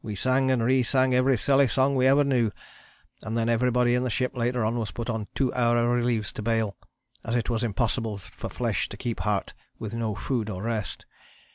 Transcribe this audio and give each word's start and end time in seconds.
We 0.00 0.14
sang 0.14 0.50
and 0.50 0.64
re 0.64 0.82
sang 0.82 1.12
every 1.14 1.36
silly 1.36 1.68
song 1.68 1.96
we 1.96 2.06
ever 2.06 2.24
knew, 2.24 2.50
and 3.22 3.36
then 3.36 3.50
everybody 3.50 3.94
in 3.94 4.04
the 4.04 4.08
ship 4.08 4.34
later 4.34 4.64
on 4.64 4.78
was 4.78 4.90
put 4.90 5.10
on 5.10 5.26
2 5.34 5.52
hour 5.52 5.86
reliefs 5.94 6.32
to 6.32 6.42
bale, 6.42 6.78
as 7.26 7.34
it 7.34 7.50
was 7.50 7.62
impossible 7.62 8.16
for 8.16 8.48
flesh 8.48 8.88
to 8.88 8.96
keep 8.96 9.20
heart 9.20 9.52
with 9.78 9.92
no 9.92 10.14
food 10.14 10.48
or 10.48 10.62
rest. 10.62 11.04